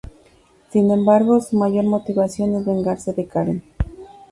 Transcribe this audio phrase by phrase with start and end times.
[0.71, 3.63] Sin embargo, su mayor motivación es vengarse de Karen.